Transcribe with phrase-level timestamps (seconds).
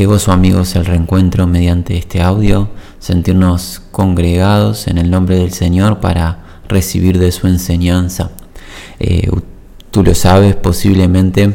[0.00, 6.00] Qué gozo amigos el reencuentro mediante este audio, sentirnos congregados en el nombre del Señor
[6.00, 8.30] para recibir de su enseñanza.
[8.98, 9.30] Eh,
[9.90, 11.54] tú lo sabes posiblemente,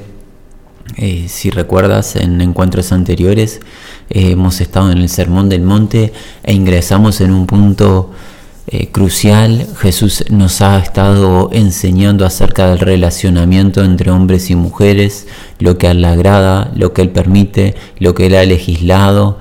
[0.95, 3.61] eh, si recuerdas en encuentros anteriores,
[4.11, 8.11] eh, hemos estado en el Sermón del Monte e ingresamos en un punto
[8.67, 9.67] eh, crucial.
[9.77, 15.27] Jesús nos ha estado enseñando acerca del relacionamiento entre hombres y mujeres,
[15.59, 19.37] lo que a él le agrada, lo que él permite, lo que él ha legislado.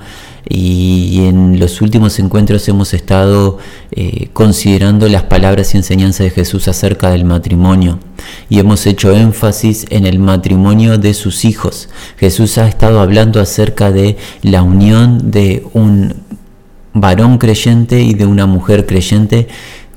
[0.47, 3.57] Y en los últimos encuentros hemos estado
[3.93, 7.99] eh, considerando las palabras y enseñanzas de Jesús acerca del matrimonio
[8.49, 11.89] y hemos hecho énfasis en el matrimonio de sus hijos.
[12.19, 16.24] Jesús ha estado hablando acerca de la unión de un
[16.95, 19.49] varón creyente y de una mujer creyente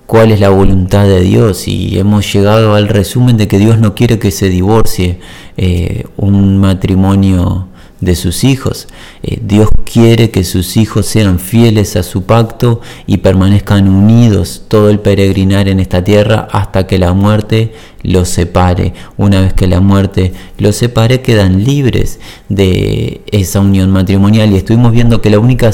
[0.07, 3.93] cuál es la voluntad de Dios y hemos llegado al resumen de que Dios no
[3.93, 5.19] quiere que se divorcie
[5.57, 7.67] eh, un matrimonio
[7.99, 8.87] de sus hijos.
[9.21, 14.89] Eh, Dios quiere que sus hijos sean fieles a su pacto y permanezcan unidos todo
[14.89, 18.93] el peregrinar en esta tierra hasta que la muerte los separe.
[19.15, 24.51] Una vez que la muerte los separe, quedan libres de esa unión matrimonial.
[24.51, 25.71] Y estuvimos viendo que la única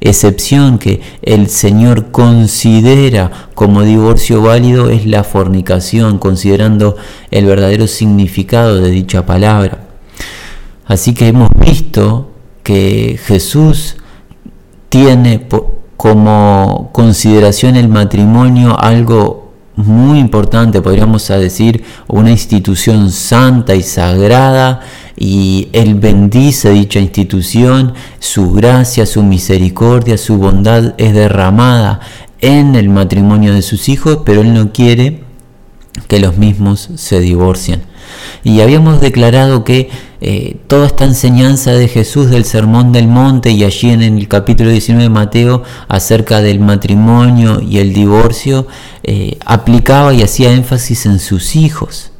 [0.00, 6.96] excepción que el Señor considera como divorcio válido es la fornicación, considerando
[7.30, 9.88] el verdadero significado de dicha palabra.
[10.86, 12.31] Así que hemos visto
[12.62, 13.96] que Jesús
[14.88, 15.46] tiene
[15.96, 19.42] como consideración el matrimonio algo
[19.76, 24.80] muy importante, podríamos decir, una institución santa y sagrada,
[25.16, 32.00] y Él bendice dicha institución, su gracia, su misericordia, su bondad es derramada
[32.40, 35.24] en el matrimonio de sus hijos, pero Él no quiere
[36.08, 37.91] que los mismos se divorcien.
[38.44, 43.64] Y habíamos declarado que eh, toda esta enseñanza de Jesús del Sermón del Monte y
[43.64, 48.66] allí en el capítulo 19 de Mateo acerca del matrimonio y el divorcio,
[49.02, 52.12] eh, aplicaba y hacía énfasis en sus hijos.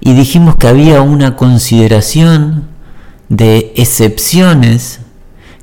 [0.00, 2.68] Y dijimos que había una consideración
[3.28, 5.00] de excepciones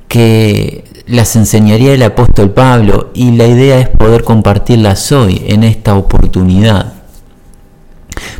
[0.08, 5.94] que las enseñaría el apóstol Pablo y la idea es poder compartirlas hoy en esta
[5.94, 6.99] oportunidad.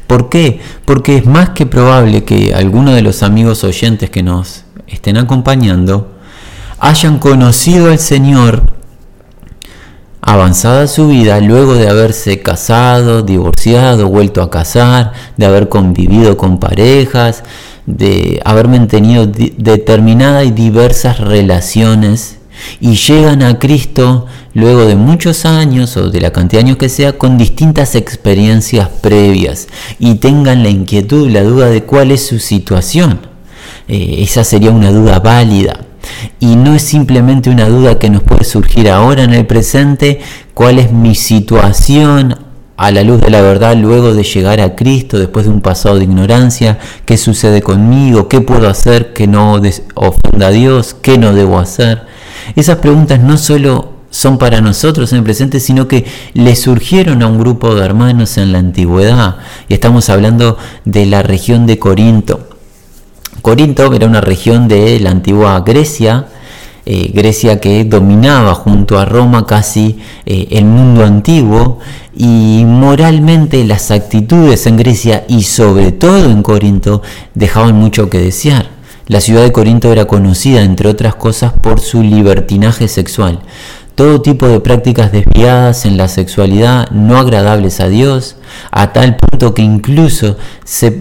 [0.06, 0.60] ¿Por qué?
[0.84, 6.12] Porque es más que probable que algunos de los amigos oyentes que nos estén acompañando
[6.78, 8.62] hayan conocido al Señor
[10.22, 16.58] avanzada su vida luego de haberse casado, divorciado, vuelto a casar, de haber convivido con
[16.58, 17.42] parejas,
[17.86, 22.39] de haber mantenido determinadas y diversas relaciones
[22.80, 26.88] y llegan a Cristo luego de muchos años o de la cantidad de años que
[26.88, 32.38] sea con distintas experiencias previas y tengan la inquietud, la duda de cuál es su
[32.38, 33.20] situación.
[33.88, 35.80] Eh, esa sería una duda válida.
[36.38, 40.20] Y no es simplemente una duda que nos puede surgir ahora en el presente,
[40.54, 42.36] cuál es mi situación
[42.80, 45.98] a la luz de la verdad luego de llegar a Cristo, después de un pasado
[45.98, 49.60] de ignorancia, qué sucede conmigo, qué puedo hacer que no
[49.94, 52.06] ofenda a Dios, qué no debo hacer.
[52.56, 57.26] Esas preguntas no solo son para nosotros en el presente, sino que le surgieron a
[57.28, 59.36] un grupo de hermanos en la antigüedad.
[59.68, 62.48] Y estamos hablando de la región de Corinto.
[63.40, 66.26] Corinto era una región de la antigua Grecia,
[66.84, 71.78] eh, Grecia que dominaba junto a Roma casi eh, el mundo antiguo
[72.14, 77.02] y moralmente las actitudes en Grecia y sobre todo en Corinto
[77.34, 78.79] dejaban mucho que desear.
[79.10, 83.40] La ciudad de Corinto era conocida, entre otras cosas, por su libertinaje sexual.
[83.96, 88.36] Todo tipo de prácticas desviadas en la sexualidad, no agradables a Dios,
[88.70, 90.36] a tal punto que incluso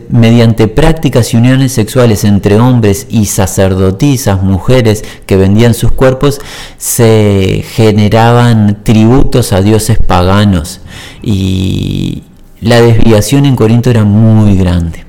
[0.10, 6.42] mediante prácticas y uniones sexuales entre hombres y sacerdotisas, mujeres que vendían sus cuerpos,
[6.80, 10.82] se generaban tributos a dioses paganos.
[11.22, 12.24] Y
[12.60, 15.09] la desviación en Corinto era muy grande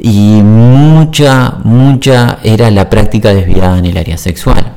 [0.00, 4.72] y mucha, mucha era la práctica desviada en el área sexual.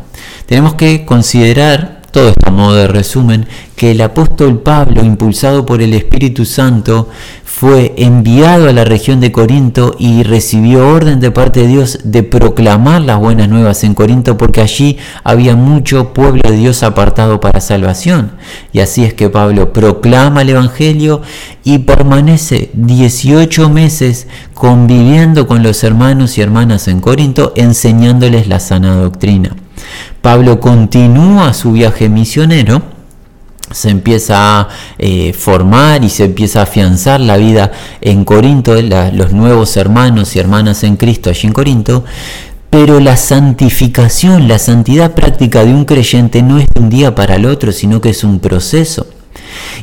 [0.46, 5.82] Tenemos que considerar, todo esto a modo de resumen, que el apóstol Pablo, impulsado por
[5.82, 7.10] el Espíritu Santo,
[7.56, 12.24] fue enviado a la región de Corinto y recibió orden de parte de Dios de
[12.24, 17.62] proclamar las buenas nuevas en Corinto porque allí había mucho pueblo de Dios apartado para
[17.62, 18.32] salvación.
[18.74, 21.22] Y así es que Pablo proclama el Evangelio
[21.64, 28.96] y permanece 18 meses conviviendo con los hermanos y hermanas en Corinto enseñándoles la sana
[28.96, 29.56] doctrina.
[30.24, 32.82] Pablo continúa su viaje misionero
[33.74, 37.72] se empieza a eh, formar y se empieza a afianzar la vida
[38.02, 42.06] en Corinto, los nuevos hermanos y hermanas en Cristo allí en Corinto,
[42.70, 47.36] Pero la santificación, la santidad práctica de un creyente no es de un día para
[47.36, 49.06] el otro, sino que es un proceso.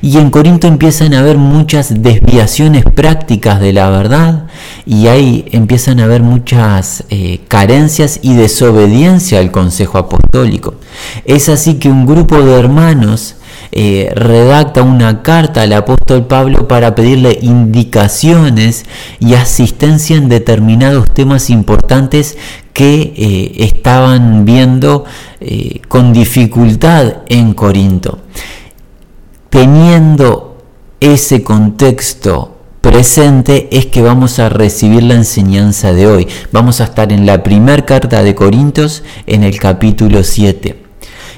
[0.03, 4.47] Y en Corinto empiezan a haber muchas desviaciones prácticas de la verdad
[4.87, 10.75] y ahí empiezan a haber muchas eh, carencias y desobediencia al consejo apostólico.
[11.25, 13.37] Es así que un grupo de hermanos
[13.73, 18.85] eh, redacta una carta al apóstol Pablo para pedirle indicaciones
[19.19, 22.37] y asistencia en determinados temas importantes
[22.73, 25.05] que eh, estaban viendo
[25.89, 28.19] con dificultad en Corinto
[29.51, 30.57] teniendo
[31.01, 36.29] ese contexto presente es que vamos a recibir la enseñanza de hoy.
[36.53, 40.90] Vamos a estar en la primera carta de Corintios en el capítulo 7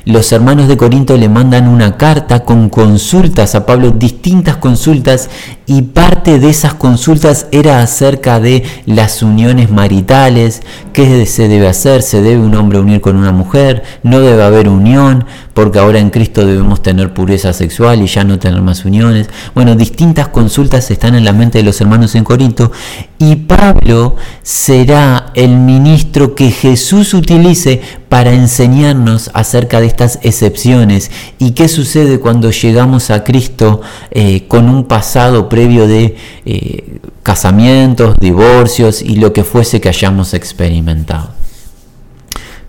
[0.04, 5.30] los hermanos de Corinto le mandan una carta con consultas a Pablo, distintas consultas,
[5.66, 10.62] y parte de esas consultas era acerca de las uniones maritales,
[10.92, 14.68] qué se debe hacer, se debe un hombre unir con una mujer, no debe haber
[14.68, 19.28] unión, porque ahora en Cristo debemos tener pureza sexual y ya no tener más uniones.
[19.54, 22.72] Bueno, distintas consultas están en la mente de los hermanos en Corinto,
[23.18, 31.52] y Pablo será el ministro que Jesús utilice para enseñarnos acerca de estas excepciones y
[31.52, 33.80] qué sucede cuando llegamos a Cristo
[34.10, 40.34] eh, con un pasado previo de eh, casamientos, divorcios y lo que fuese que hayamos
[40.34, 41.30] experimentado.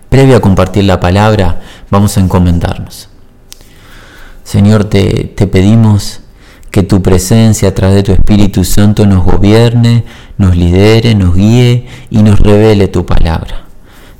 [0.09, 3.09] Previo a compartir la palabra, vamos a encomendarnos.
[4.43, 6.19] Señor, te, te pedimos
[6.69, 10.03] que tu presencia a través de tu Espíritu Santo nos gobierne,
[10.37, 13.62] nos lidere, nos guíe y nos revele tu palabra.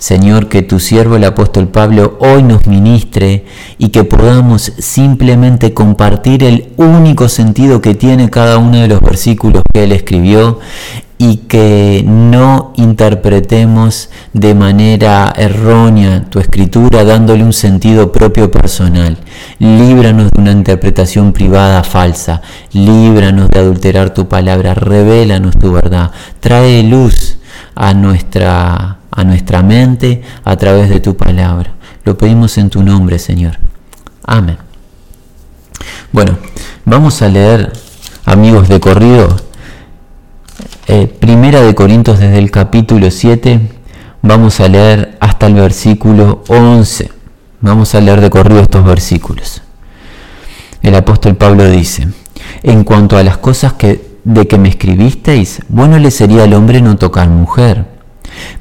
[0.04, 3.46] Señor, que tu siervo el apóstol Pablo hoy nos ministre
[3.78, 9.64] y que podamos simplemente compartir el único sentido que tiene cada uno de los versículos
[9.74, 10.60] que él escribió
[11.18, 19.16] y que no interpretemos de manera errónea tu escritura dándole un sentido propio personal.
[19.60, 22.42] Líbranos de una interpretación privada falsa,
[22.74, 26.12] líbranos de adulterar tu palabra, revélanos tu verdad,
[26.42, 27.38] trae luz
[27.74, 31.74] a nuestra a nuestra mente a través de tu palabra.
[32.04, 33.58] Lo pedimos en tu nombre, Señor.
[34.26, 34.58] Amén.
[36.12, 36.38] Bueno,
[36.86, 37.72] vamos a leer,
[38.26, 39.36] amigos de corrido,
[40.88, 43.60] eh, Primera de Corintios desde el capítulo 7,
[44.22, 47.12] vamos a leer hasta el versículo 11.
[47.62, 49.62] Vamos a leer de corrido estos versículos.
[50.82, 52.08] El apóstol Pablo dice,
[52.64, 56.82] en cuanto a las cosas que, de que me escribisteis, bueno le sería al hombre
[56.82, 57.93] no tocar mujer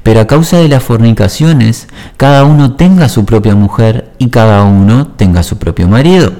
[0.03, 1.87] pero a causa de las fornicaciones,
[2.17, 6.33] cada uno tenga su propia mujer y cada uno tenga su propio marido.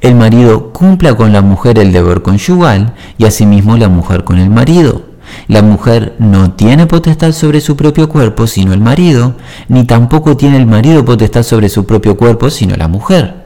[0.00, 4.50] El marido cumpla con la mujer el deber conyugal y asimismo la mujer con el
[4.50, 5.02] marido.
[5.48, 9.34] La mujer no tiene potestad sobre su propio cuerpo sino el marido,
[9.68, 13.43] ni tampoco tiene el marido potestad sobre su propio cuerpo sino la mujer.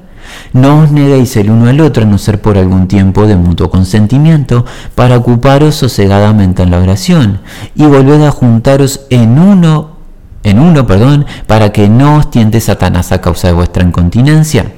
[0.53, 3.71] No os neguéis el uno al otro a no ser por algún tiempo de mutuo
[3.71, 4.65] consentimiento,
[4.95, 7.41] para ocuparos sosegadamente en la oración,
[7.75, 9.99] y volved a juntaros en uno,
[10.43, 14.73] en uno, perdón, para que no os tiente Satanás a causa de vuestra incontinencia.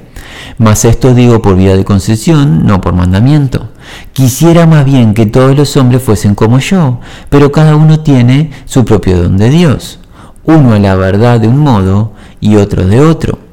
[0.57, 3.69] Mas esto digo por vía de concesión, no por mandamiento.
[4.13, 8.85] Quisiera más bien que todos los hombres fuesen como yo, pero cada uno tiene su
[8.85, 9.99] propio don de Dios,
[10.43, 13.50] uno a la verdad de un modo y otro de otro.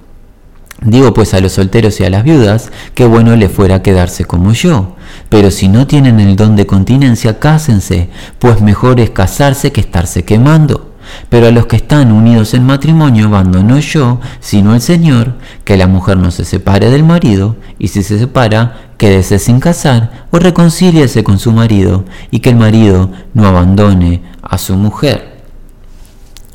[0.82, 4.52] Digo pues a los solteros y a las viudas que bueno le fuera quedarse como
[4.52, 4.96] yo.
[5.28, 8.08] Pero si no tienen el don de continencia, cásense,
[8.38, 10.88] pues mejor es casarse que estarse quemando.
[11.28, 15.76] Pero a los que están unidos en matrimonio, mando no yo, sino el Señor, que
[15.76, 20.38] la mujer no se separe del marido, y si se separa, quédese sin casar, o
[20.38, 25.38] reconcíliese con su marido, y que el marido no abandone a su mujer.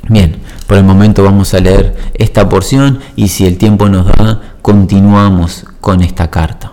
[0.08, 0.38] Bien,
[0.74, 5.68] por el momento vamos a leer esta porción y si el tiempo nos da, continuamos
[5.80, 6.72] con esta carta.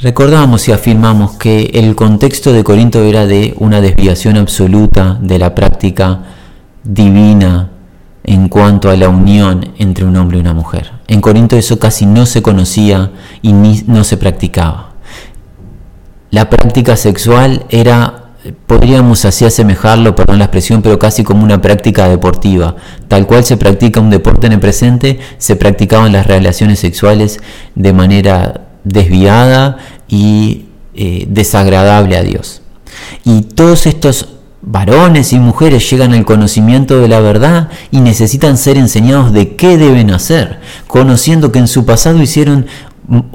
[0.00, 5.54] Recordamos y afirmamos que el contexto de Corinto era de una desviación absoluta de la
[5.54, 6.20] práctica
[6.82, 7.72] divina
[8.24, 10.92] en cuanto a la unión entre un hombre y una mujer.
[11.08, 13.10] En Corinto eso casi no se conocía
[13.42, 14.94] y ni, no se practicaba.
[16.30, 18.25] La práctica sexual era
[18.66, 22.76] podríamos así asemejarlo, perdón la expresión, pero casi como una práctica deportiva.
[23.08, 27.40] Tal cual se practica un deporte en el presente, se practicaban las relaciones sexuales
[27.74, 32.62] de manera desviada y eh, desagradable a Dios.
[33.24, 34.28] Y todos estos
[34.62, 39.78] varones y mujeres llegan al conocimiento de la verdad y necesitan ser enseñados de qué
[39.78, 42.66] deben hacer, conociendo que en su pasado hicieron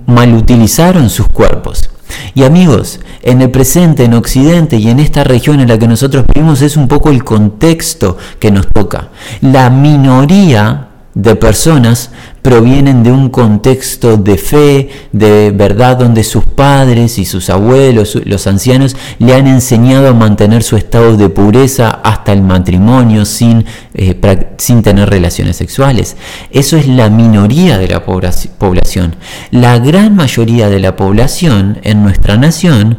[0.05, 1.89] malutilizaron sus cuerpos.
[2.35, 6.25] Y amigos, en el presente, en Occidente y en esta región en la que nosotros
[6.33, 9.09] vivimos es un poco el contexto que nos toca.
[9.41, 17.19] La minoría de personas provienen de un contexto de fe, de verdad, donde sus padres
[17.19, 22.33] y sus abuelos, los ancianos, le han enseñado a mantener su estado de pureza hasta
[22.33, 24.19] el matrimonio sin, eh,
[24.57, 26.15] sin tener relaciones sexuales.
[26.51, 29.15] Eso es la minoría de la población.
[29.51, 32.97] La gran mayoría de la población en nuestra nación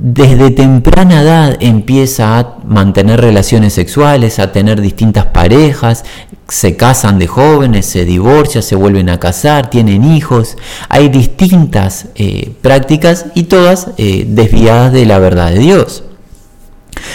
[0.00, 6.04] desde temprana edad empieza a mantener relaciones sexuales, a tener distintas parejas,
[6.46, 10.56] se casan de jóvenes, se divorcian, se vuelven a casar, tienen hijos.
[10.88, 16.04] Hay distintas eh, prácticas y todas eh, desviadas de la verdad de Dios.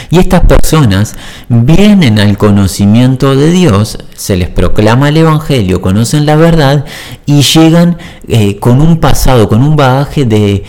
[0.10, 1.16] Y estas personas
[1.48, 6.86] vienen al conocimiento de Dios, se les proclama el Evangelio, conocen la verdad
[7.26, 7.98] y llegan
[8.28, 10.64] eh, con un pasado, con un bagaje de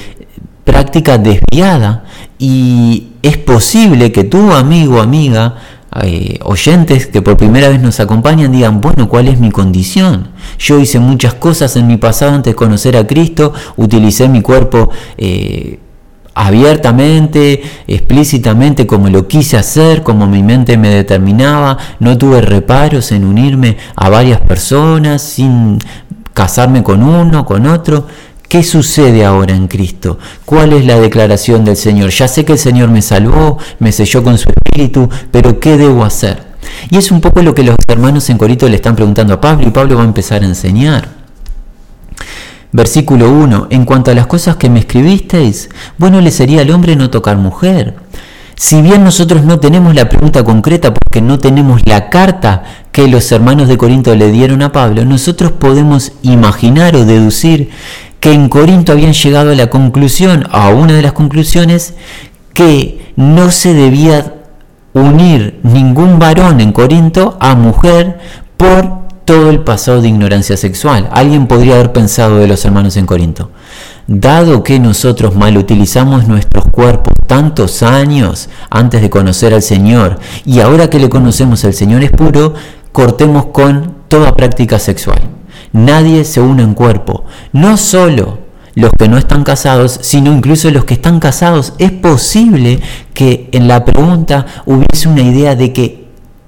[0.65, 2.04] práctica desviada.
[2.39, 5.57] Y es posible que tu amigo, amiga,
[6.03, 10.29] eh, oyentes que por primera vez nos acompañan digan, bueno, ¿cuál es mi condición?
[10.59, 14.91] Yo hice muchas cosas en mi pasado antes de conocer a Cristo, utilicé mi cuerpo
[15.17, 15.79] eh,
[16.35, 23.25] abiertamente, explícitamente, como lo quise hacer, como mi mente me determinaba, no tuve reparos en
[23.25, 25.79] unirme a varias personas sin
[26.33, 28.09] casarme con uno, con otro.
[28.55, 30.17] ¿Qué sucede ahora en Cristo?
[30.45, 32.11] ¿Cuál es la declaración del Señor?
[32.11, 36.05] Ya sé que el Señor me salvó, me selló con su espíritu, pero ¿qué debo
[36.05, 36.41] hacer?
[36.89, 39.67] Y es un poco lo que los hermanos en Corito le están preguntando a Pablo
[39.67, 41.09] y Pablo va a empezar a enseñar.
[42.71, 43.67] Versículo 1.
[43.71, 45.69] En cuanto a las cosas que me escribisteis,
[45.99, 47.97] bueno le sería al hombre no tocar mujer.
[48.55, 53.33] Si bien nosotros no tenemos la pregunta concreta porque no tenemos la carta que los
[53.33, 57.71] hermanos de Corinto le dieron a Pablo, nosotros podemos imaginar o deducir
[58.25, 61.93] que en Corinto habían llegado a la conclusión, a una de las conclusiones,
[62.55, 64.37] que no se debía
[64.95, 68.19] unir ningún varón en Corinto a mujer
[68.57, 71.07] por todo el pasado de ignorancia sexual.
[71.13, 73.51] Alguien podría haber pensado de los hermanos en Corinto.
[74.07, 80.61] Dado que nosotros mal utilizamos nuestros cuerpos tantos años antes de conocer al Señor y
[80.61, 82.55] ahora que le conocemos al Señor es puro,
[82.91, 85.34] cortemos con toda práctica sexual
[85.75, 87.25] nadie se une en cuerpo.
[87.53, 88.39] No solo
[88.75, 91.75] los que no están casados, sino incluso los que están casados.
[91.79, 92.81] Es posible
[93.13, 96.05] que en la pregunta hubiese una idea de que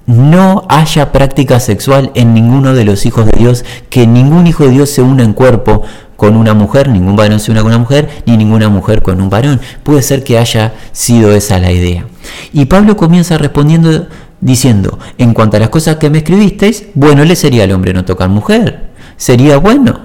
[0.07, 4.71] no haya práctica sexual en ninguno de los hijos de Dios, que ningún hijo de
[4.71, 5.83] Dios se una en cuerpo
[6.15, 9.29] con una mujer, ningún varón se una con una mujer, ni ninguna mujer con un
[9.29, 9.59] varón.
[9.83, 12.05] Puede ser que haya sido esa la idea.
[12.53, 14.07] Y Pablo comienza respondiendo
[14.39, 18.05] diciendo, en cuanto a las cosas que me escribisteis, bueno le sería al hombre no
[18.05, 19.99] tocar mujer sería bueno.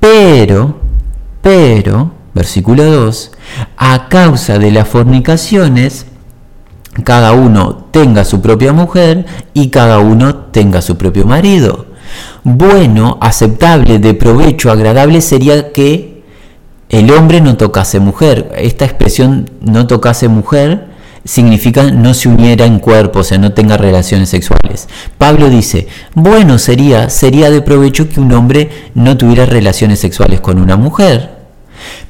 [0.00, 0.76] Pero,
[1.40, 3.32] pero, versículo 2,
[3.76, 6.06] a causa de las fornicaciones,
[7.04, 11.86] cada uno tenga su propia mujer y cada uno tenga su propio marido.
[12.44, 16.22] Bueno, aceptable, de provecho, agradable sería que
[16.88, 18.52] el hombre no tocase mujer.
[18.56, 20.87] Esta expresión no tocase mujer
[21.24, 24.88] significa no se uniera en cuerpo, o sea, no tenga relaciones sexuales.
[25.18, 30.58] Pablo dice, bueno sería, sería de provecho que un hombre no tuviera relaciones sexuales con
[30.58, 31.38] una mujer,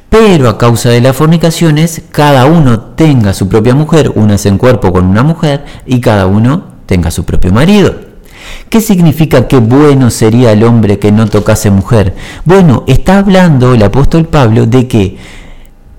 [0.09, 4.93] pero a causa de las fornicaciones, cada uno tenga su propia mujer, únase en cuerpo
[4.93, 8.09] con una mujer, y cada uno tenga su propio marido.
[8.71, 12.15] ¿Qué significa que bueno sería el hombre que no tocase mujer?
[12.45, 15.17] Bueno, está hablando el apóstol Pablo de que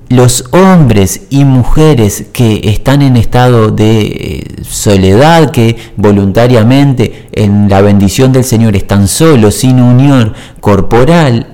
[0.10, 7.82] los hombres y mujeres que están en estado de eh, soledad, que voluntariamente en la
[7.82, 11.48] bendición del Señor están solos, sin unión corporal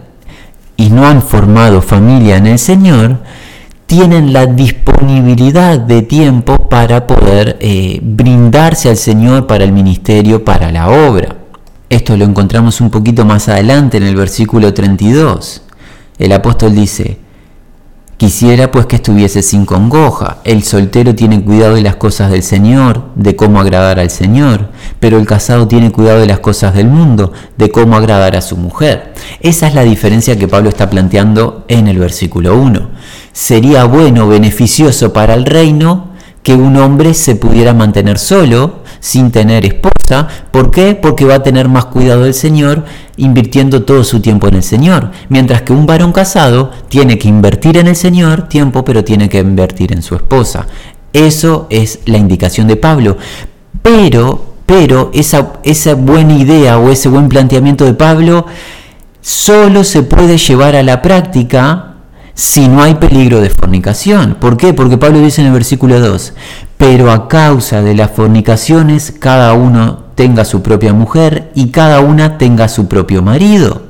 [0.77, 3.19] y no han formado familia en el Señor,
[3.88, 10.71] tienen la disponibilidad de tiempo para poder eh, brindarse al Señor para el ministerio, para
[10.71, 11.35] la obra.
[11.89, 15.62] Esto lo encontramos un poquito más adelante en el versículo 32.
[16.17, 17.25] El apóstol dice,
[18.17, 20.38] Quisiera pues que estuviese sin congoja.
[20.45, 24.69] El soltero tiene cuidado de las cosas del Señor, de cómo agradar al Señor,
[25.01, 28.55] pero el casado tiene cuidado de las cosas del mundo, de cómo agradar a su
[28.55, 29.13] mujer.
[29.41, 32.89] Esa es la diferencia que Pablo está planteando en el versículo 1.
[33.34, 39.65] Sería bueno, beneficioso para el reino que un hombre se pudiera mantener solo, sin tener
[39.65, 40.27] esposa.
[40.51, 40.95] ¿Por qué?
[40.95, 42.85] Porque va a tener más cuidado del Señor
[43.17, 45.11] invirtiendo todo su tiempo en el Señor.
[45.29, 49.39] Mientras que un varón casado tiene que invertir en el Señor tiempo, pero tiene que
[49.39, 50.67] invertir en su esposa.
[51.13, 53.17] Eso es la indicación de Pablo.
[53.81, 58.45] Pero, pero esa, esa buena idea o ese buen planteamiento de Pablo
[59.21, 61.95] solo se puede llevar a la práctica
[62.35, 64.35] si no hay peligro de fornicación.
[64.39, 64.73] ¿Por qué?
[64.73, 66.33] Porque Pablo dice en el versículo 2,
[66.88, 72.38] pero a causa de las fornicaciones cada uno tenga su propia mujer y cada una
[72.38, 73.82] tenga su propio marido.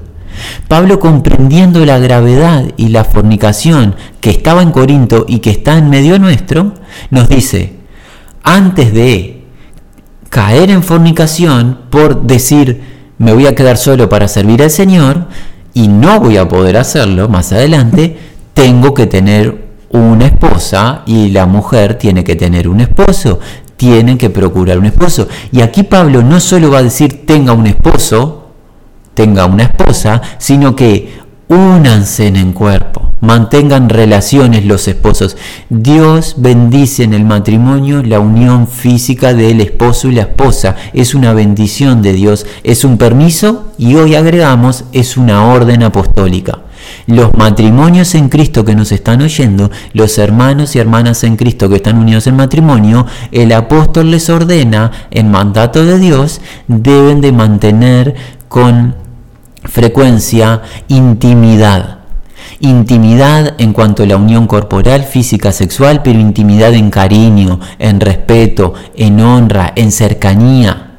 [0.69, 5.89] Pablo comprendiendo la gravedad y la fornicación que estaba en Corinto y que está en
[5.89, 6.71] medio nuestro,
[7.09, 7.73] nos dice,
[8.43, 9.43] antes de
[10.29, 12.81] caer en fornicación por decir,
[13.17, 15.27] me voy a quedar solo para servir al Señor
[15.73, 18.17] y no voy a poder hacerlo más adelante,
[18.53, 19.64] tengo que tener
[19.95, 23.39] una esposa y la mujer tiene que tener un esposo,
[23.77, 25.27] tienen que procurar un esposo.
[25.51, 28.49] Y aquí Pablo no solo va a decir tenga un esposo,
[29.13, 35.37] tenga una esposa, sino que únanse en cuerpo, mantengan relaciones los esposos.
[35.69, 40.75] Dios bendice en el matrimonio la unión física del esposo y la esposa.
[40.93, 46.64] Es una bendición de Dios, es un permiso y hoy agregamos es una orden apostólica.
[47.07, 51.75] Los matrimonios en Cristo que nos están oyendo, los hermanos y hermanas en Cristo que
[51.75, 58.15] están unidos en matrimonio, el apóstol les ordena, en mandato de Dios, deben de mantener
[58.47, 58.95] con
[59.63, 61.99] frecuencia intimidad.
[62.59, 68.73] Intimidad en cuanto a la unión corporal, física, sexual, pero intimidad en cariño, en respeto,
[68.95, 70.91] en honra, en cercanía.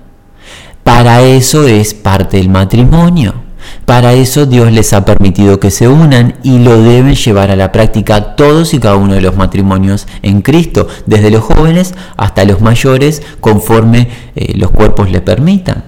[0.82, 3.45] Para eso es parte del matrimonio.
[3.84, 7.72] Para eso Dios les ha permitido que se unan y lo deben llevar a la
[7.72, 12.60] práctica todos y cada uno de los matrimonios en Cristo, desde los jóvenes hasta los
[12.60, 15.84] mayores, conforme eh, los cuerpos le permitan.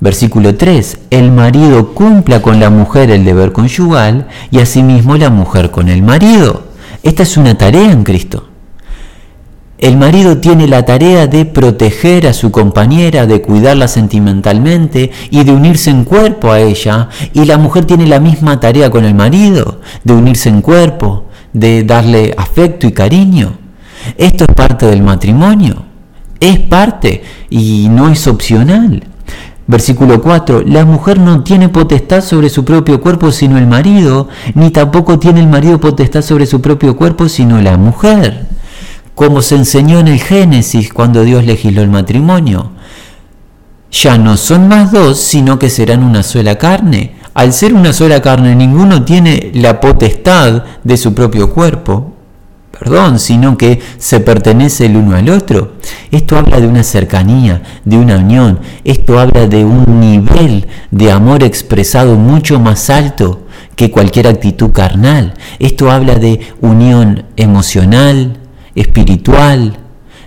[0.00, 0.98] Versículo 3.
[1.10, 6.02] El marido cumpla con la mujer el deber conyugal y asimismo la mujer con el
[6.02, 6.62] marido.
[7.02, 8.48] Esta es una tarea en Cristo.
[9.78, 15.52] El marido tiene la tarea de proteger a su compañera, de cuidarla sentimentalmente y de
[15.52, 17.08] unirse en cuerpo a ella.
[17.32, 21.84] Y la mujer tiene la misma tarea con el marido, de unirse en cuerpo, de
[21.84, 23.52] darle afecto y cariño.
[24.16, 25.84] Esto es parte del matrimonio.
[26.40, 29.04] Es parte y no es opcional.
[29.68, 30.62] Versículo 4.
[30.66, 35.38] La mujer no tiene potestad sobre su propio cuerpo sino el marido, ni tampoco tiene
[35.38, 38.57] el marido potestad sobre su propio cuerpo sino la mujer
[39.18, 42.70] como se enseñó en el Génesis cuando Dios legisló el matrimonio.
[43.90, 47.16] Ya no son más dos, sino que serán una sola carne.
[47.34, 52.12] Al ser una sola carne, ninguno tiene la potestad de su propio cuerpo,
[52.70, 55.72] perdón, sino que se pertenece el uno al otro.
[56.12, 61.42] Esto habla de una cercanía, de una unión, esto habla de un nivel de amor
[61.42, 65.34] expresado mucho más alto que cualquier actitud carnal.
[65.58, 68.38] Esto habla de unión emocional,
[68.80, 69.76] espiritual,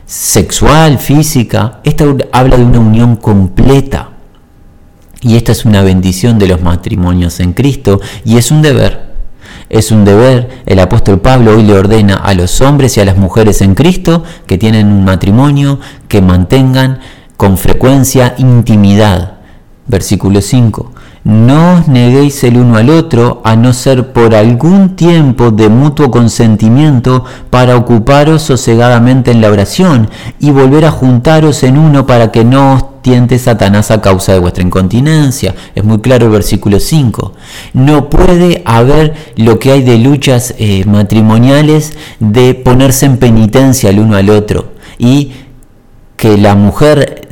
[0.06, 1.80] sexual, física.
[1.84, 4.10] Esta habla de una unión completa.
[5.22, 9.12] Y esta es una bendición de los matrimonios en Cristo y es un deber.
[9.70, 13.18] Es un deber, el apóstol Pablo hoy le ordena a los hombres y a las
[13.18, 17.00] mujeres en Cristo que tienen un matrimonio que mantengan
[17.38, 19.38] con frecuencia intimidad.
[19.88, 20.92] Versículo 5.
[21.24, 26.10] No os neguéis el uno al otro, a no ser por algún tiempo de mutuo
[26.10, 32.44] consentimiento, para ocuparos sosegadamente en la oración y volver a juntaros en uno para que
[32.44, 35.54] no os tiente Satanás a causa de vuestra incontinencia.
[35.76, 37.34] Es muy claro el versículo 5.
[37.74, 44.00] No puede haber lo que hay de luchas eh, matrimoniales de ponerse en penitencia el
[44.00, 45.32] uno al otro y
[46.22, 47.30] que la mujer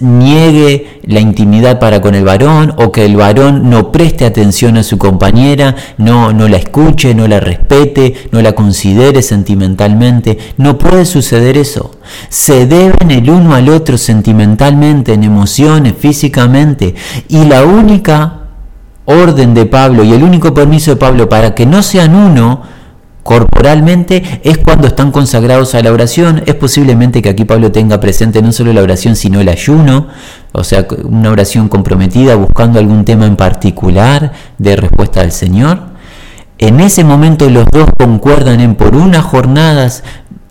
[0.00, 4.82] niegue la intimidad para con el varón o que el varón no preste atención a
[4.82, 10.36] su compañera, no, no la escuche, no la respete, no la considere sentimentalmente.
[10.56, 11.92] No puede suceder eso.
[12.28, 16.96] Se deben el uno al otro sentimentalmente, en emociones, físicamente.
[17.28, 18.40] Y la única
[19.04, 22.62] orden de Pablo y el único permiso de Pablo para que no sean uno,
[23.24, 26.44] corporalmente es cuando están consagrados a la oración.
[26.46, 30.06] Es posiblemente que aquí Pablo tenga presente no solo la oración, sino el ayuno,
[30.52, 35.80] o sea, una oración comprometida buscando algún tema en particular de respuesta al Señor.
[36.58, 40.04] En ese momento los dos concuerdan en por unas jornadas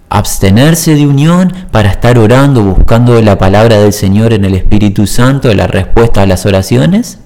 [0.09, 5.53] abstenerse de unión para estar orando, buscando la palabra del Señor en el Espíritu Santo,
[5.53, 7.19] la respuesta a las oraciones,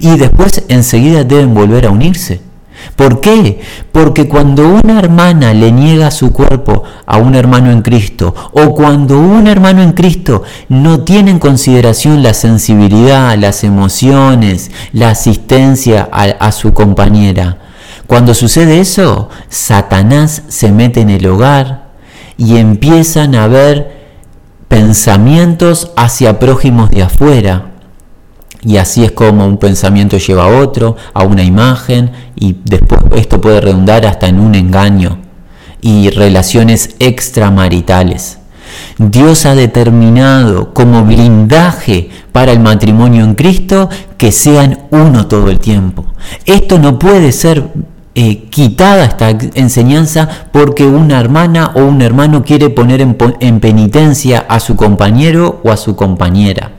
[0.00, 2.45] y después enseguida deben volver a unirse.
[2.94, 3.60] ¿Por qué?
[3.92, 9.18] Porque cuando una hermana le niega su cuerpo a un hermano en Cristo, o cuando
[9.18, 16.52] un hermano en Cristo no tiene en consideración la sensibilidad, las emociones, la asistencia a,
[16.52, 17.58] su compañera,
[18.06, 21.88] cuando sucede eso, Satanás se mete en el hogar
[22.38, 23.96] y empiezan a haber
[24.68, 27.75] pensamientos hacia prójimos de afuera
[28.62, 33.40] Y así es como un pensamiento lleva a otro, a una imagen, y después esto
[33.40, 35.18] puede redundar hasta en un engaño
[35.80, 38.38] y relaciones extramaritales.
[38.98, 45.58] Dios ha determinado como blindaje para el matrimonio en Cristo que sean uno todo el
[45.58, 46.06] tiempo.
[46.44, 47.64] Esto no puede ser
[48.14, 54.58] eh, quitada esta enseñanza porque una hermana o un hermano quiere poner en, penitencia a
[54.58, 56.72] su compañero o a su compañera.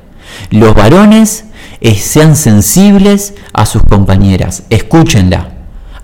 [0.50, 1.46] Los varones
[1.82, 5.50] eh, sean sensibles a sus compañeras, escúchenla,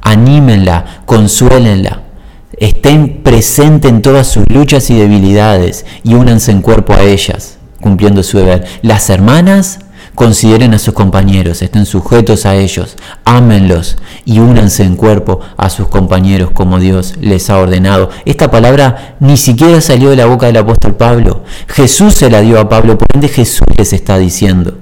[0.01, 2.03] anímenla, consuélenla,
[2.57, 8.23] estén presentes en todas sus luchas y debilidades y únanse en cuerpo a ellas, cumpliendo
[8.23, 8.65] su deber.
[8.81, 9.79] Las hermanas
[10.15, 15.87] Consideren a sus compañeros, estén sujetos a ellos, ámenlos y únanse en cuerpo a sus
[15.87, 18.11] compañeros como Dios les ha ordenado.
[18.23, 21.43] Esta palabra ni siquiera salió de la boca del apóstol Pablo.
[21.67, 24.77] Jesús se la dio a Pablo, por ende Jesús les está diciendo.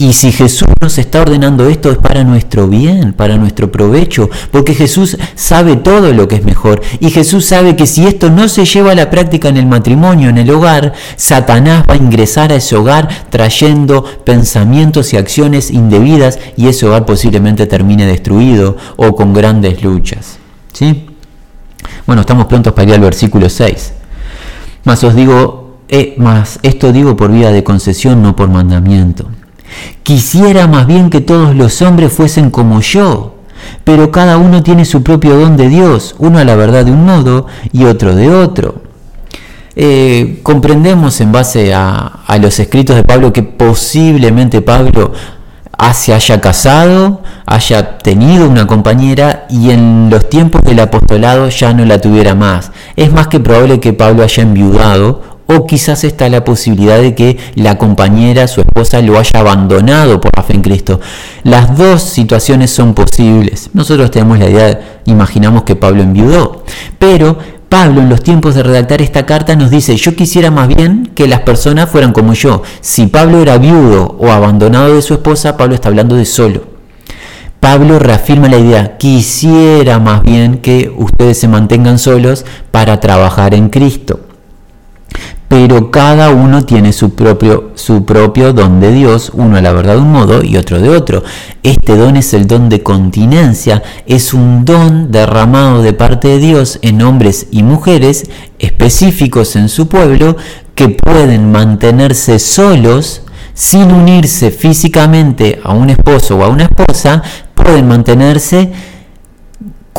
[0.00, 4.74] Y si Jesús nos está ordenando esto es para nuestro bien, para nuestro provecho, porque
[4.74, 6.80] Jesús sabe todo lo que es mejor.
[7.00, 10.30] Y Jesús sabe que si esto no se lleva a la práctica en el matrimonio,
[10.30, 16.38] en el hogar, Satanás va a ingresar a ese hogar trayendo pensamientos y acciones indebidas
[16.56, 20.38] y ese hogar posiblemente termine destruido o con grandes luchas.
[20.72, 21.10] ¿Sí?
[22.06, 23.92] Bueno, estamos prontos para ir al versículo 6.
[24.82, 29.26] Mas os digo, eh, más esto digo por vía de concesión, no por mandamiento
[30.02, 33.36] Quisiera más bien que todos los hombres fuesen como yo,
[33.84, 37.04] pero cada uno tiene su propio don de Dios, uno a la verdad de un
[37.04, 38.82] modo y otro de otro.
[39.76, 45.12] Eh, comprendemos en base a, los escritos de Pablo que posiblemente Pablo
[45.94, 51.84] se haya casado, haya tenido una compañera y en los tiempos del apostolado ya no
[51.84, 52.72] la tuviera más.
[52.96, 57.36] Es más que probable que Pablo haya enviudado o quizás está la posibilidad de que
[57.54, 61.00] la compañera, su esposa, lo haya abandonado por la fe en Cristo.
[61.42, 63.70] Las dos situaciones son posibles.
[63.72, 66.64] Nosotros tenemos la idea, imaginamos que Pablo enviudó,
[66.98, 67.36] pero
[67.68, 71.26] Pablo en los tiempos de redactar esta carta nos dice, yo quisiera más bien que
[71.28, 72.62] las personas fueran como yo.
[72.80, 76.62] Si Pablo era viudo o abandonado de su esposa, Pablo está hablando de solo.
[77.58, 83.68] Pablo reafirma la idea, quisiera más bien que ustedes se mantengan solos para trabajar en
[83.68, 84.29] Cristo
[85.50, 89.96] pero cada uno tiene su propio, su propio don de Dios, uno a la verdad
[89.96, 91.24] de un modo y otro de otro.
[91.64, 96.78] Este don es el don de continencia, es un don derramado de parte de Dios
[96.82, 100.36] en hombres y mujeres específicos en su pueblo
[100.76, 107.24] que pueden mantenerse solos sin unirse físicamente a un esposo o a una esposa,
[107.56, 108.70] pueden mantenerse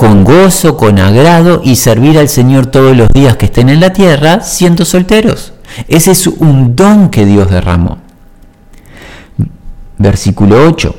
[0.01, 3.93] con gozo, con agrado y servir al Señor todos los días que estén en la
[3.93, 5.53] tierra siendo solteros.
[5.87, 7.99] Ese es un don que Dios derramó.
[9.99, 10.95] Versículo 8.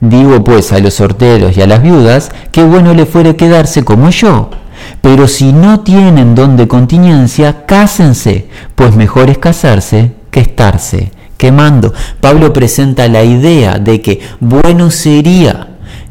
[0.00, 4.10] Digo pues a los solteros y a las viudas que bueno le fuere quedarse como
[4.10, 4.50] yo.
[5.00, 11.94] Pero si no tienen don de continencia, cásense, pues mejor es casarse que estarse quemando.
[12.20, 15.69] Pablo presenta la idea de que bueno sería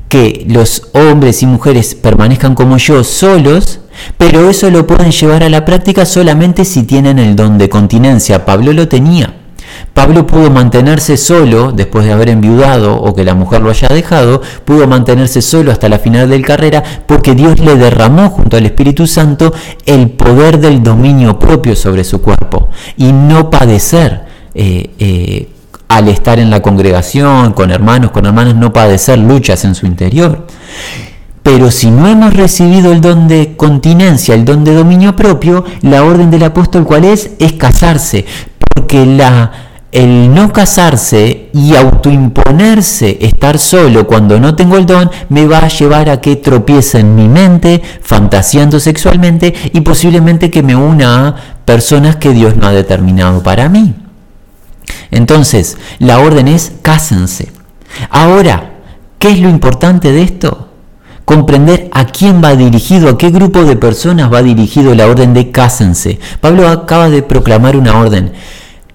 [0.10, 3.80] que los hombres y mujeres permanezcan como yo solos,
[4.18, 8.44] pero eso lo pueden llevar a la práctica solamente si tienen el don de continencia.
[8.44, 9.36] Pablo lo tenía.
[9.94, 14.42] Pablo pudo mantenerse solo después de haber enviudado o que la mujer lo haya dejado,
[14.66, 18.66] pudo mantenerse solo hasta la final de la carrera porque Dios le derramó junto al
[18.66, 19.54] Espíritu Santo
[19.86, 24.24] el poder del dominio propio sobre su cuerpo y no padecer
[24.56, 25.50] eh, eh,
[25.90, 30.48] al estar en la congregación, con hermanos, con hermanas, no padecer luchas en su interior.
[31.44, 36.04] Pero si no hemos recibido el don de continencia, el don de dominio propio, la
[36.04, 37.32] orden del apóstol cuál es?
[37.40, 38.26] Es casarse,
[38.76, 39.52] porque la,
[39.92, 45.70] el no casarse y autoimponerse estar solo cuando no tengo el don me va a
[45.70, 51.36] llevar a que tropiece en mi mente, fantaseando sexualmente y posiblemente que me una a
[51.66, 53.96] personas que Dios no ha determinado para mí.
[55.12, 57.52] Entonces, la orden es cásense.
[58.10, 58.74] Ahora,
[59.18, 60.70] ¿qué es lo importante de esto?
[61.26, 65.52] Comprender a quién va dirigido, a qué grupo de personas va dirigido la orden de
[65.52, 66.20] cásense.
[66.42, 68.34] Pablo acaba de proclamar una orden.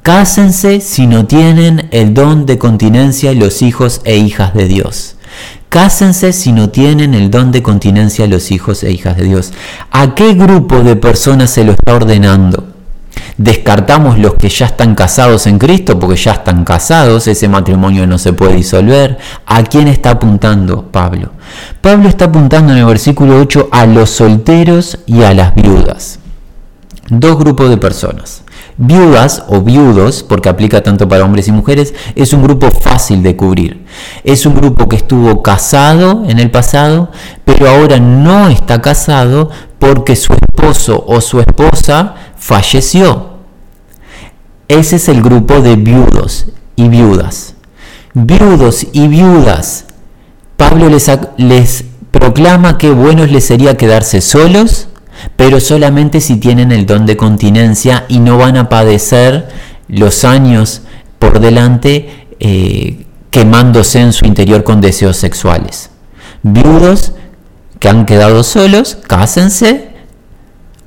[0.03, 5.17] Cásense si no tienen el don de continencia los hijos e hijas de Dios.
[5.69, 9.53] Cásense si no tienen el don de continencia los hijos e hijas de Dios.
[9.91, 12.74] ¿A qué grupo de personas se lo está ordenando?
[13.37, 18.19] Descartamos los que ya están casados en Cristo, porque ya están casados, ese matrimonio no
[18.19, 19.19] se puede disolver.
[19.47, 21.31] ¿A quién está apuntando Pablo?
[21.81, 26.19] Pablo está apuntando en el versículo 8 a los solteros y a las viudas.
[27.09, 28.43] Dos grupos de personas.
[28.77, 33.37] Viudas o viudos, porque aplica tanto para hombres y mujeres, es un grupo fácil de
[33.37, 33.85] cubrir.
[34.25, 37.11] Es un grupo que estuvo casado en el pasado,
[37.45, 39.51] pero ahora no está casado
[39.85, 43.35] porque su esposo o su esposa falleció.
[44.67, 47.55] Ese es el grupo de viudos y viudas.
[48.15, 49.85] Viudos y viudas.
[50.57, 54.89] Pablo les, les proclama que buenos les sería quedarse solos
[55.37, 59.49] pero solamente si tienen el don de continencia y no van a padecer
[59.89, 60.83] los años
[61.19, 65.91] por delante eh, quemándose en su interior con deseos sexuales.
[66.43, 67.13] Viudos
[67.85, 69.91] que han quedado solos, cásense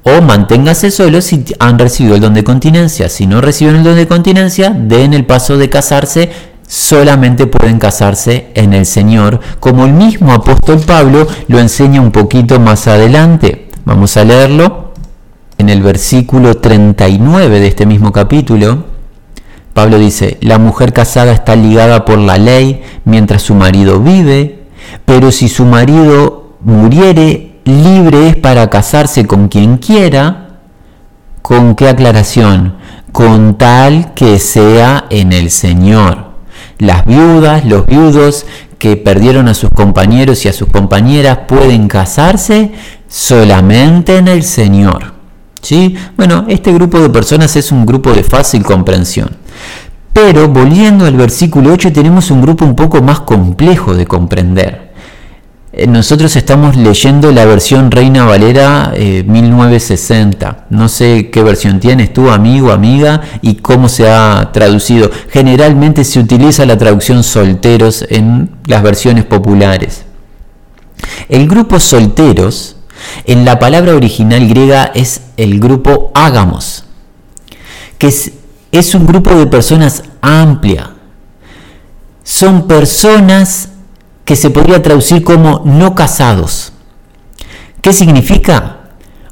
[0.02, 3.08] o manténganse solos si han recibido el don de continencia.
[3.08, 6.32] Si no reciben el don de continencia, den el paso de casarse
[6.68, 12.60] solamente pueden casarse en el Señor, como el mismo apóstol Pablo lo enseña un poquito
[12.60, 13.70] más adelante.
[13.86, 14.94] Vamos a leerlo
[15.60, 18.86] en el versículo 39 de este mismo capítulo.
[19.76, 24.64] Pablo dice, la mujer casada está ligada por la ley mientras su marido vive,
[25.06, 30.60] pero si su marido muriere, libre es para casarse con quien quiera.
[31.42, 32.76] ¿Con qué aclaración?
[33.14, 36.28] Con tal que sea en el Señor.
[36.78, 38.46] Las viudas, los viudos
[38.78, 42.74] que perdieron a sus compañeros y a sus compañeras pueden casarse
[43.08, 45.14] solamente en el Señor.
[45.62, 45.96] ¿Sí?
[46.18, 49.30] Bueno, este grupo de personas es un grupo de fácil comprensión.
[50.12, 54.87] Pero volviendo al versículo 8 tenemos un grupo un poco más complejo de comprender.
[55.80, 60.50] Eh, nosotros estamos leyendo la versión Reina Valera 1960.
[60.50, 65.12] Eh, no sé qué versión tienes tú, amigo, amiga, y cómo se ha traducido.
[65.30, 70.04] Generalmente se utiliza la traducción solteros en las versiones populares.
[71.30, 72.78] El grupo solteros
[73.26, 76.86] en la palabra original griega es el grupo ágamos,
[78.00, 80.90] que es, un grupo de personas amplia.
[82.24, 83.67] Son personas
[84.28, 86.74] que se podría traducir como no casados.
[87.82, 88.90] ¿Qué significa?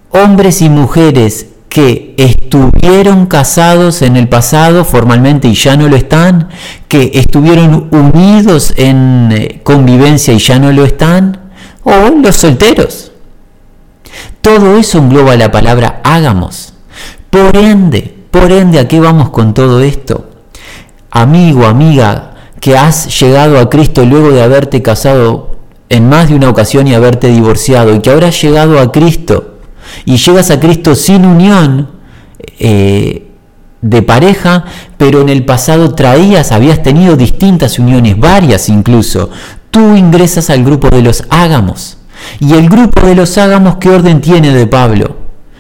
[0.10, 6.48] Hombres y mujeres que estuvieron casados en el pasado formalmente y ya no lo están,
[6.88, 11.42] que estuvieron unidos en eh, convivencia y ya no lo están,
[11.84, 13.12] o los solteros.
[14.40, 16.74] Todo eso engloba la palabra hagamos.
[17.30, 20.30] Por ende, por ende, ¿a qué vamos con todo esto?
[21.12, 22.25] Amigo, amiga,
[22.66, 25.56] que has llegado a Cristo luego de haberte casado
[25.88, 29.60] en más de una ocasión y haberte divorciado, y que ahora has llegado a Cristo,
[30.04, 31.92] y llegas a Cristo sin unión
[32.58, 33.28] eh,
[33.84, 34.66] de pareja,
[34.98, 39.30] pero en el pasado traías, habías tenido distintas uniones, varias incluso,
[39.70, 42.00] tú ingresas al grupo de los ágamos.
[42.40, 45.18] Y el grupo de los ágamos, ¿qué orden tiene de Pablo?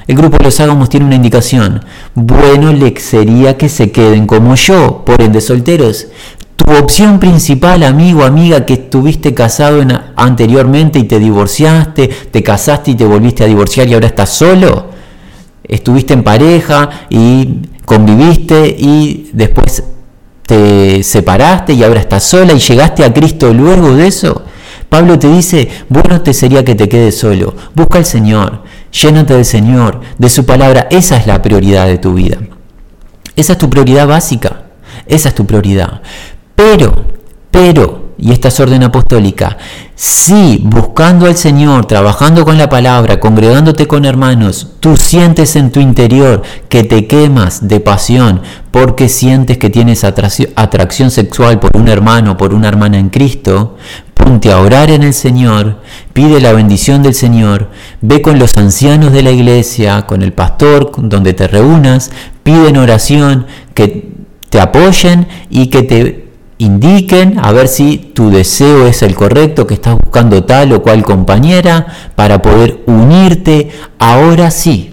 [0.07, 1.83] El grupo de los ágamos tiene una indicación.
[2.13, 6.07] Bueno le sería que se queden como yo, por ende solteros.
[6.55, 9.81] Tu opción principal, amigo, amiga, que estuviste casado
[10.15, 14.89] anteriormente y te divorciaste, te casaste y te volviste a divorciar y ahora estás solo.
[15.63, 19.83] Estuviste en pareja y conviviste y después
[20.45, 24.43] te separaste y ahora estás sola y llegaste a Cristo luego de eso.
[24.89, 29.45] Pablo te dice, bueno te sería que te quedes solo, busca al Señor, llénate del
[29.45, 32.37] Señor, de su palabra, esa es la prioridad de tu vida.
[33.35, 34.63] Esa es tu prioridad básica,
[35.07, 36.01] esa es tu prioridad.
[36.55, 36.93] Pero,
[37.51, 39.57] pero, y esta es orden apostólica,
[39.95, 45.81] si buscando al Señor, trabajando con la palabra, congregándote con hermanos, tú sientes en tu
[45.81, 48.41] interior que te quemas de pasión
[48.71, 53.75] porque sientes que tienes atracción sexual por un hermano, por una hermana en Cristo,
[54.13, 55.81] ponte a orar en el Señor,
[56.13, 57.69] pide la bendición del Señor,
[58.01, 62.11] ve con los ancianos de la iglesia, con el pastor donde te reúnas,
[62.43, 64.13] pide en oración que
[64.49, 66.24] te apoyen y que te
[66.57, 71.03] indiquen a ver si tu deseo es el correcto, que estás buscando tal o cual
[71.03, 74.91] compañera para poder unirte ahora sí.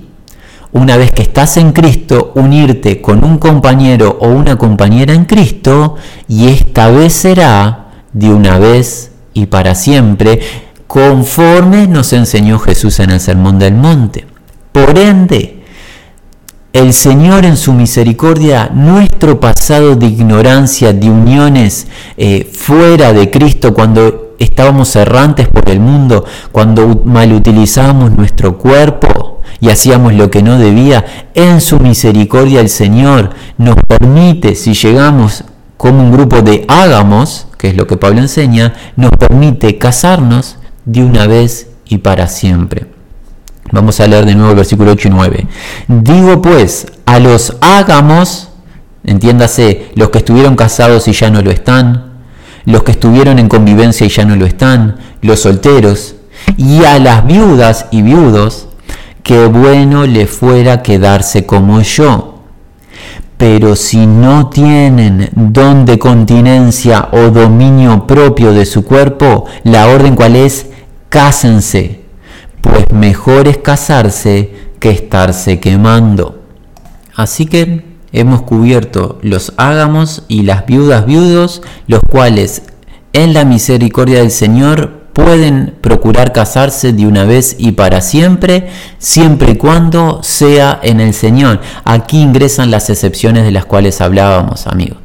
[0.73, 5.97] Una vez que estás en Cristo, unirte con un compañero o una compañera en Cristo
[6.29, 10.41] y esta vez será de una vez y para siempre,
[10.87, 14.27] conforme nos enseñó Jesús en el Sermón del Monte.
[14.73, 15.52] Por ende,
[16.73, 23.75] el Señor en su misericordia, nuestro pasado de ignorancia, de uniones eh, fuera de Cristo,
[23.75, 30.43] cuando estábamos errantes por el mundo, cuando mal utilizábamos nuestro cuerpo y hacíamos lo que
[30.43, 31.05] no debía,
[31.35, 35.45] en su misericordia el Señor nos permite, si llegamos
[35.77, 40.57] como un grupo de ágamos, que es lo que Pablo enseña, nos permite casarnos
[40.87, 42.92] de una vez y para siempre.
[43.73, 45.47] Vamos a leer de nuevo el versículo 8 y 9.
[45.89, 48.51] Digo pues, a los ágamos,
[49.03, 52.13] entiéndase, los que estuvieron casados y ya no lo están,
[52.67, 56.17] los que estuvieron en convivencia y ya no lo están, los solteros,
[56.59, 58.69] y a las viudas y viudos,
[59.23, 62.43] que bueno le fuera quedarse como yo.
[63.39, 70.15] Pero si no tienen don de continencia o dominio propio de su cuerpo, la orden
[70.15, 70.67] cual es,
[71.09, 72.02] cásense,
[72.63, 76.41] pues mejor es casarse que estarse quemando.
[77.15, 82.63] Así que hemos cubierto los ágamos y las viudas viudos, los cuales
[83.13, 89.53] en la misericordia del Señor pueden procurar casarse de una vez y para siempre, siempre
[89.53, 91.61] y cuando sea en el Señor.
[91.85, 95.02] Aquí ingresan las excepciones de las cuales hablábamos, amigos.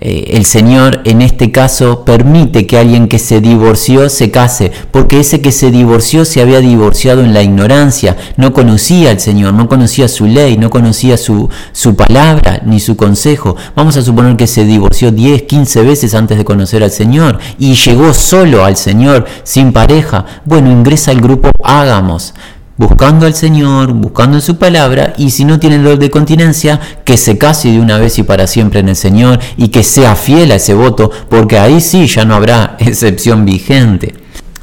[0.00, 5.20] Eh, el Señor en este caso permite que alguien que se divorció se case, porque
[5.20, 9.68] ese que se divorció se había divorciado en la ignorancia, no conocía al Señor, no
[9.68, 13.56] conocía su ley, no conocía su, su palabra ni su consejo.
[13.76, 17.74] Vamos a suponer que se divorció 10, 15 veces antes de conocer al Señor y
[17.74, 20.24] llegó solo al Señor, sin pareja.
[20.44, 22.34] Bueno, ingresa al grupo Hágamos
[22.80, 27.18] buscando al Señor, buscando en su palabra, y si no tiene dolor de continencia, que
[27.18, 30.50] se case de una vez y para siempre en el Señor y que sea fiel
[30.50, 34.14] a ese voto, porque ahí sí ya no habrá excepción vigente.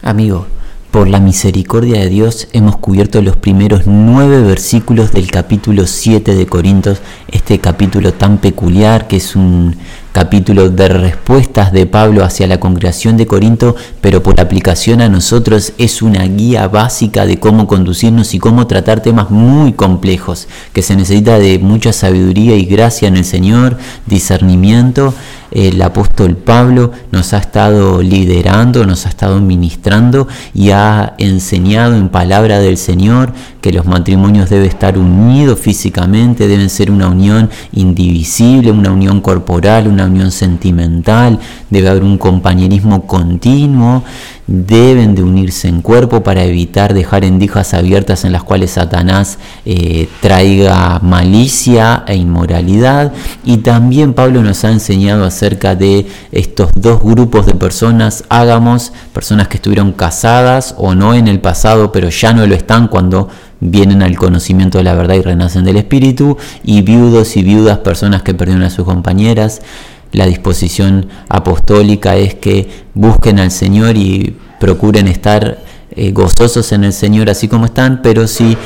[0.01, 0.47] Amigo,
[0.89, 6.47] por la misericordia de Dios hemos cubierto los primeros nueve versículos del capítulo 7 de
[6.47, 9.75] Corintios, este capítulo tan peculiar que es un
[10.11, 15.73] capítulo de respuestas de Pablo hacia la congregación de Corinto, pero por aplicación a nosotros
[15.77, 20.95] es una guía básica de cómo conducirnos y cómo tratar temas muy complejos, que se
[20.95, 25.13] necesita de mucha sabiduría y gracia en el Señor, discernimiento.
[25.51, 32.09] El apóstol Pablo nos ha estado liderando, nos ha estado ministrando y ha enseñado en
[32.09, 33.31] palabra del Señor
[33.61, 39.87] que los matrimonios deben estar unidos físicamente, deben ser una unión indivisible, una unión corporal,
[39.87, 44.03] una unión sentimental, debe haber un compañerismo continuo,
[44.47, 50.07] deben de unirse en cuerpo para evitar dejar endijas abiertas en las cuales Satanás eh,
[50.21, 53.11] traiga malicia e inmoralidad.
[53.43, 59.49] Y también Pablo nos ha enseñado acerca de estos dos grupos de personas, hagamos, personas
[59.49, 63.27] que estuvieron casadas o no en el pasado, pero ya no lo están cuando
[63.59, 68.21] vienen al conocimiento de la verdad y renacen del Espíritu, y viudos y viudas, personas
[68.21, 69.61] que perdieron a sus compañeras.
[70.11, 75.59] La disposición apostólica es que busquen al Señor y procuren estar
[75.91, 78.57] eh, gozosos en el Señor así como están, pero si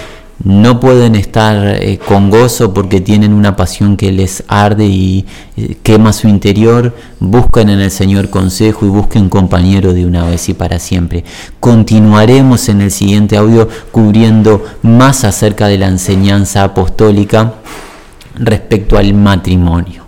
[0.44, 5.26] no pueden estar eh, con gozo porque tienen una pasión que les arde y
[5.56, 10.50] eh, quema su interior, busquen en el Señor consejo y busquen compañero de una vez
[10.50, 11.24] y para siempre.
[11.60, 17.56] Continuaremos en el siguiente audio cubriendo más acerca de la enseñanza apostólica
[18.36, 20.01] respecto al matrimonio.